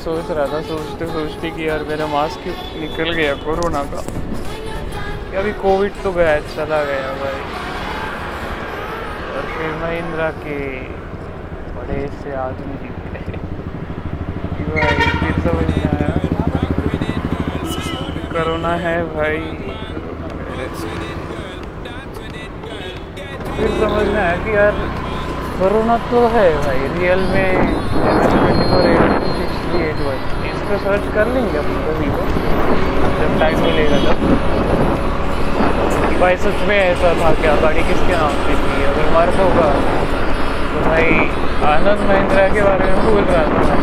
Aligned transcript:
सोच 0.00 0.30
रहा 0.30 0.46
था 0.46 0.60
सोचते 0.62 1.06
सोचते 1.06 1.50
कि 1.50 1.68
यार 1.68 1.82
मेरा 1.88 2.06
मास्क 2.06 2.46
निकल 2.76 3.10
गया 3.12 3.34
कोरोना 3.36 3.82
का। 3.84 4.00
अभी 5.38 5.52
कोविड 5.52 5.92
तो 6.04 6.10
गया 6.12 6.38
चला 6.54 6.78
गया 6.84 7.10
भाई। 7.20 7.40
और 9.30 9.44
फिर 9.50 9.74
महिंद्रा 9.82 10.30
के 10.38 10.58
बड़े 11.74 12.00
से 12.20 12.32
आदमी 12.36 12.74
दिख 12.82 12.94
गए। 13.06 13.38
फिर 15.20 15.34
समझ 15.44 15.66
में 15.66 15.84
आया 15.84 16.10
कोरोना 18.32 18.74
है 18.78 18.96
भाई। 19.14 19.38
फिर 23.56 23.70
समझ 23.78 24.06
में 24.06 24.20
आया 24.20 24.36
कि 24.36 24.50
यार 24.56 24.74
कोरोना 25.60 25.96
तो 26.10 26.26
है 26.28 26.50
भाई, 26.58 26.80
रियल 26.98 27.22
में। 27.30 27.50
एट 29.40 29.49
वन 29.72 30.46
इस 30.46 30.62
पर 30.68 30.78
सर्च 30.84 31.04
कर 31.14 31.26
लेंगे 31.26 31.58
अपन 31.58 31.76
कभी 31.86 32.08
को 32.10 32.22
जब 33.18 33.38
टाइम 33.40 33.60
मिलेगा 33.62 33.98
तब। 34.04 34.18
भाई 36.20 36.36
सच 36.36 36.66
में 36.68 36.76
ऐसा 36.78 37.12
था 37.20 37.32
क्या 37.40 37.54
गाड़ी 37.62 37.82
किसके 37.82 38.16
नाम 38.16 38.32
की 38.46 38.54
थी? 38.54 38.84
अगर 38.84 39.06
मर्फ 39.14 39.38
होगा 39.40 39.68
तो 40.72 40.88
भाई 40.88 41.10
आनंद 41.72 42.00
महिंद्रा 42.08 42.48
के 42.48 42.62
बारे 42.62 42.90
में 42.90 42.98
भूल 43.04 43.22
रहा 43.30 43.44
था। 43.44 43.78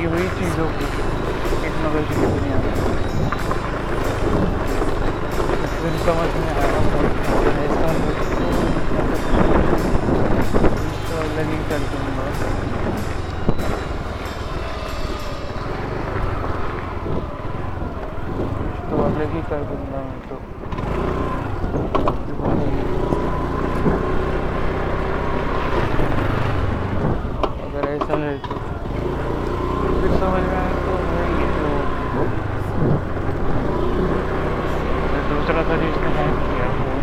ये 0.00 0.06
वही 0.06 0.28
चीज़ 0.36 0.54
होगी 0.60 0.86
नगर 1.80 2.04
की 2.08 2.14
दुनिया 2.20 2.58
में। 2.60 2.74
समझ 6.04 6.30
में 6.36 6.48
आया 6.52 6.80
तो 18.90 19.42
कर 19.50 19.62
दूँगा 19.68 20.00
मैं 20.08 20.20
तो। 20.28 20.36
फिर 30.00 30.12
समझ 30.20 30.42
में 30.42 30.52
आया 30.56 30.76
तो 30.82 30.92
वही 31.06 31.46
जो 31.54 31.70
मैं 35.10 35.22
दूसरा 35.30 35.64
था 35.68 35.76
जिसने 35.82 36.12
हैक 36.18 36.38
किया 36.44 36.68
फ़ोन 36.76 37.02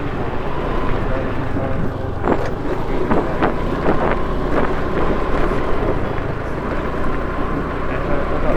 ऐसा 7.97 8.15
होता 8.15 8.39
था 8.45 8.53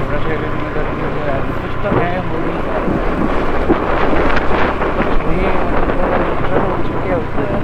पूरा 0.00 0.18
शरीर 0.26 0.56
में 0.56 0.70
दर्द 0.74 0.98
हो 1.02 1.12
गया 1.16 1.38
कुछ 1.52 1.78
तो 1.84 1.94
है 1.98 2.10
हो 2.26 2.42
ही 2.42 2.56
कुछ 4.96 5.14
भी 5.28 5.40
नुकसान 5.78 6.66
हो 6.66 6.76
चुके 6.88 7.14
होते 7.14 7.46
हैं 7.48 7.62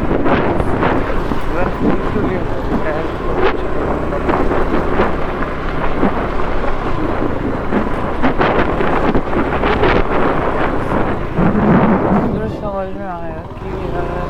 अगर 1.48 1.74
कुछ 1.82 2.22
भी 2.22 2.36
होता 2.36 2.90
है 2.90 3.02
तो 3.18 3.34
कुछ 3.42 3.66
फिर 11.18 12.48
समझ 12.54 12.88
में 12.96 13.06
आया 13.06 13.40
कि 13.54 13.70
यार 13.92 14.28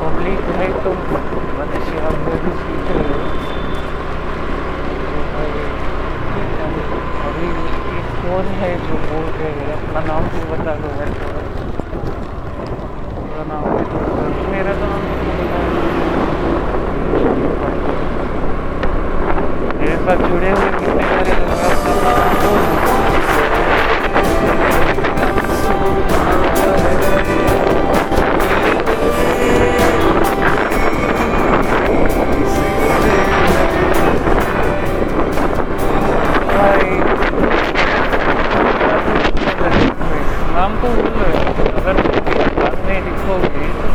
पब्लिक 0.00 0.48
है 0.56 0.68
तो 0.84 0.92
मनुष्य 1.58 2.00
आप 2.06 2.18
में 2.24 2.36
भी 2.44 2.52
सीख 2.62 2.90
रहे 2.96 3.12
हो 3.12 3.20
तो 5.02 5.22
भाई, 5.34 5.52
अभी 7.28 7.52
एक 7.98 8.10
कौन 8.24 8.52
है 8.62 8.74
जो 8.88 8.98
बोल 9.06 9.30
रहे 9.30 9.52
हैं 9.52 9.72
अपना 9.76 10.06
नाम 10.10 10.28
भी 10.34 10.44
बता 10.52 10.74
दो 10.82 10.92
मेरे 10.98 11.14
को 11.20 11.32
पूरा 13.14 13.44
नाम 13.54 14.13
भी 14.28 14.93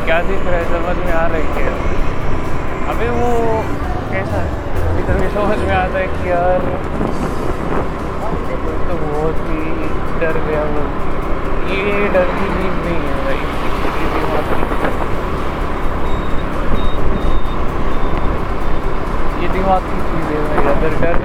क्या 0.10 0.20
दिख 0.28 0.46
रहा 0.46 0.60
है 0.60 0.66
समझ 0.70 0.94
में 1.06 1.12
आ 1.14 1.26
रही 1.32 1.64
है 1.64 1.72
अबे 2.92 3.10
वो 3.18 3.28
कैसा 4.12 4.40
है? 4.46 4.48
कभी 4.78 5.04
कभी 5.10 5.28
समझ 5.36 5.58
में 5.60 5.74
आता 5.76 6.00
है 6.00 6.06
कि 6.14 6.30
यार 6.30 6.66
तो 8.88 8.96
बहुत 9.04 9.44
ही 9.50 9.60
डर 10.24 10.40
गया 10.48 10.64
वो 10.72 10.86
ये 11.74 12.08
डर 12.16 12.32
की 12.40 12.48
चीज़ 12.56 12.80
नहीं 12.88 13.02
है 13.06 13.14
भाई, 13.26 13.42
ये 19.44 19.48
दिमाग 19.58 19.84
की 19.92 20.02
चीज़ 20.10 20.34
है 20.34 20.42
भाई, 20.48 20.66
अगर 20.74 20.98
डर 21.06 21.22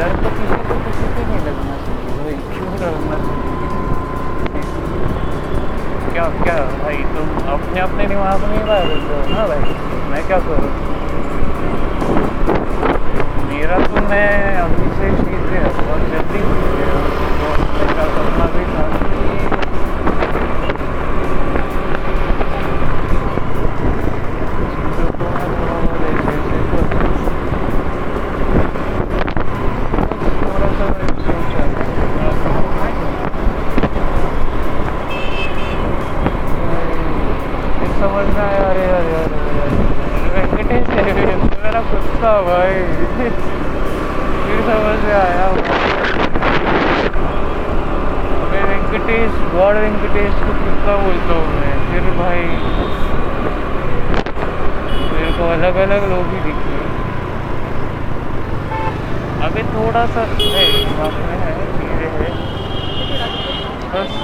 डर 0.00 0.18
तो 0.24 0.34
किसी 0.40 0.58
को 0.66 0.80
किसी 0.88 1.06
पे 1.14 1.28
नहीं 1.30 1.44
लगना 1.46 1.78
चाहिए 1.86 2.18
भाई, 2.24 2.36
क्यों 2.56 2.74
लगना 2.86 3.22
चाहिए? 3.28 3.65
क्या 6.16 6.28
क्या 6.36 6.54
भाई 6.82 7.02
तुम 7.14 7.48
अपने 7.54 7.80
अपने 7.80 8.04
दिमाग 8.08 8.42
में 8.42 8.52
ही 8.52 8.62
बात 8.68 8.86
हो 9.08 9.16
ना 9.30 9.42
भाई 9.48 9.74
मैं 10.10 10.22
क्या 10.28 10.38
करूँ 10.46 10.70
मेरा 13.50 13.78
तो 13.86 14.06
मैं 14.08 14.30
अभी 14.60 14.88
से 14.94 15.10
सीख 15.18 15.44
गया 15.50 15.72
बहुत 15.78 16.08
जल्दी 16.12 16.40
सीख 16.46 16.72
गया 16.78 17.02
तो 17.40 17.50
मेरा 17.74 18.06
सपना 18.14 18.46
भी 18.54 18.64
था 18.70 18.95
समझ 38.06 38.26
में 38.26 38.40
आया? 38.40 38.58
अरे 38.64 38.82
अरे 38.96 39.14
अरे 39.20 39.38
वेंकटेश 40.34 40.90
है 40.96 41.12
मेरा 41.14 41.80
कुत्ता 41.86 42.34
भाई। 42.42 42.76
फिर 43.16 43.32
समझ 44.66 44.98
में 45.04 45.14
आया। 45.14 45.48
मैं 48.52 48.62
वेंकटेश, 48.68 49.40
गॉड 49.54 49.74
वेंकटेश 49.76 50.38
को 50.42 50.54
कुत्ता 50.60 50.96
बोलता 50.96 51.40
हूँ 51.40 51.48
मैं। 51.56 51.74
फिर 51.90 52.06
भाई, 52.20 52.46
मेरे 55.10 55.32
को 55.38 55.50
अलग 55.50 55.82
अलग 55.88 56.08
लोग 56.10 56.32
ही 56.34 56.40
दिखे 56.46 56.78
अभी 59.46 59.62
थोड़ा 59.74 60.06
सा 60.06 60.28
है 60.38 60.64
है 60.94 62.08
है। 62.14 62.30
बस, 63.90 64.16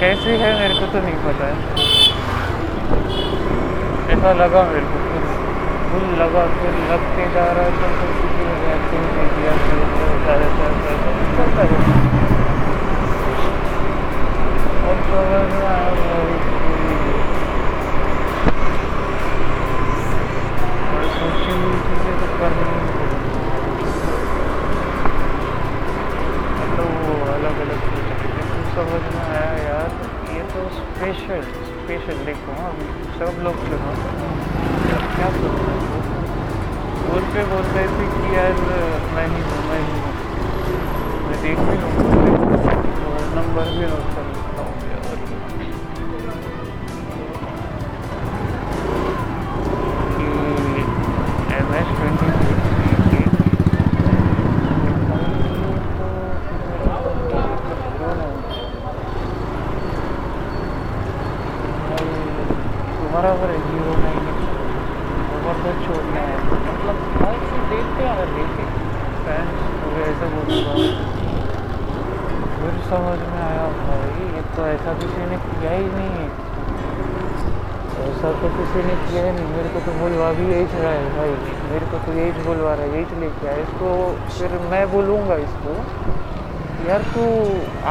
कैसे 0.00 0.36
है 0.36 0.58
मेरे 0.60 0.74
को 0.74 0.92
तो 0.92 1.00
नहीं 1.00 1.18
पता 1.24 1.46
है। 1.46 2.03
ऐसा 4.14 4.32
लगा 4.32 4.62
मेरे 4.62 4.86
को 4.86 4.98
फिर 5.04 5.24
फुल 5.90 6.06
लगा 6.20 6.42
फिर 6.54 6.74
लगते 6.90 7.24
जा 7.34 7.46
रहा 7.52 7.64
है 7.64 7.70
तो 7.74 8.06
किसी 8.20 8.44
ने 8.44 8.54
नहीं 8.54 9.84
तो 9.94 10.34
ऐसा 10.34 10.66
चलता 11.36 11.62
और 14.84 14.96
तो 15.08 15.18
पड़ेंगी 22.40 22.82
मतलब 26.58 27.70
समझ 28.74 29.02
में 29.14 29.24
आया 29.24 29.52
यार। 29.64 30.13
तो 30.54 30.60
स्पेशल 30.74 31.40
स्पेशल 31.68 32.18
देखो 32.26 32.52
हाँ, 32.58 32.72
सब 33.18 33.40
लोग 33.44 33.56
सुनो। 33.68 33.94
क्या 35.14 35.28
हैं? 35.38 35.80
फ़ोन 37.04 37.24
पे 37.34 37.44
बोल 37.50 37.64
रहे 37.74 37.86
थे 37.96 38.06
कि 38.14 38.34
यार 38.36 38.62
मैं 39.14 39.26
ही 39.32 39.42
हूँ 39.48 39.60
मैं 39.70 39.80
ही 39.88 39.98
हूँ। 40.04 40.12
मैं 41.26 41.42
देख 41.42 41.58
भी 41.68 41.76
लूँगा 41.82 42.06
तो 43.00 43.12
नंबर 43.36 43.70
भी 43.78 43.90
नोट 43.92 44.14
कर 44.14 44.43
तुम्हारा 63.14 63.32
है 63.48 63.58
ज़ीरो 63.64 63.92
नाइन 63.98 64.24
ओवर 65.34 65.58
तो 65.64 65.72
छोड़ना 65.82 66.22
है। 66.22 66.38
मतलब 66.46 66.96
हर 67.18 67.36
चीज़ 67.42 67.68
देखते 67.72 68.00
हैं, 68.02 68.14
अगर 68.14 68.32
देखे 68.38 68.64
फैंस 69.26 69.60
पूरे 69.82 70.00
ऐसे 70.06 70.30
बोलूँगा 70.32 70.72
फिर 72.56 72.80
समझ 72.88 73.20
में 73.28 73.38
आया 73.44 73.68
भाई, 73.76 74.26
ये 74.32 74.42
तो 74.56 74.66
ऐसा 74.72 74.96
किसी 75.04 75.28
ने 75.30 75.38
किया 75.44 75.76
ही 75.76 75.86
नहीं 75.92 76.10
है। 76.16 76.26
ऐसा 78.08 78.34
तो 78.42 78.52
किसी 78.56 78.84
ने 78.88 78.98
किया 79.04 79.24
ही 79.24 79.32
नहीं। 79.38 79.46
मेरे 79.52 79.72
को 79.76 79.84
तो 79.86 79.96
बोलवा 80.00 80.32
भी 80.40 80.50
यही 80.50 80.66
रहा 80.74 80.90
है 80.90 81.06
भाई। 81.16 81.38
मेरे 81.70 81.92
को 81.94 82.04
तो 82.06 82.18
यही 82.18 82.44
बोलवा 82.50 82.74
रहा 82.74 82.82
है, 82.82 82.92
यही 82.98 83.20
लेके 83.20 83.48
आया। 83.48 83.64
इसको 83.68 83.94
फिर 84.40 84.58
मैं 84.74 84.84
बोलूँगा 84.92 85.40
इसको, 85.46 85.78
यार 86.90 87.08
तू 87.14 87.30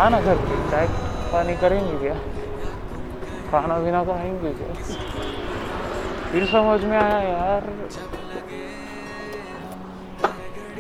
आना 0.05 0.21
घर 0.21 0.45
पे, 0.47 0.63
चाय 0.71 0.87
पानी 1.33 1.55
करेंगे 1.65 1.97
क्या? 2.07 2.21
खाना 3.53 3.75
पीना 3.79 4.03
खाएँगे 4.03 4.51
क्या 4.59 4.73
फिर 6.31 6.45
समझ 6.51 6.79
में 6.83 6.97
आया 6.97 7.19
यार। 7.21 7.63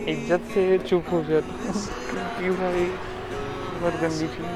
इज़्ज़त 0.09 0.47
से 0.53 0.63
चुप 0.79 1.11
हो 1.11 1.19
जाता 1.23 1.51
भाई, 2.53 2.85
बहुत 3.81 3.93
गंदी 4.01 4.27
चीज़ 4.33 4.47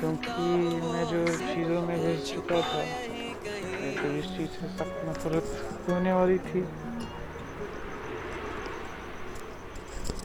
क्योंकि 0.00 0.42
मैं 0.82 1.04
जो 1.10 1.24
चीज़ों 1.38 1.80
में 1.82 1.96
घुस 1.98 2.32
चुका 2.32 2.60
था 2.62 2.82
को 4.00 4.06
इस 4.18 4.26
चीज़ 4.36 4.50
से 4.50 4.68
सख्त 4.78 4.96
नफरत 5.08 5.46
होने 5.88 6.12
वाली 6.12 6.38
थी। 6.48 6.60